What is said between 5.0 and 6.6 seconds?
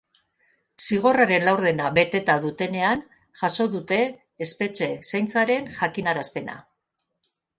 zaintzaren jakinarazpena.